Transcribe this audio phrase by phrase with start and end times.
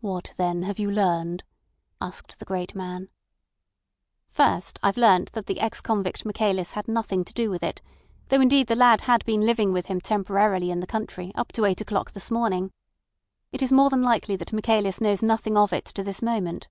[0.00, 1.44] "What then have you learned?"
[2.00, 3.08] asked the great man.
[4.32, 7.80] "First, I've learned that the ex convict Michaelis had nothing to do with it,
[8.30, 11.66] though indeed the lad had been living with him temporarily in the country up to
[11.66, 12.72] eight o'clock this morning.
[13.52, 16.66] It is more than likely that Michaelis knows nothing of it to this moment."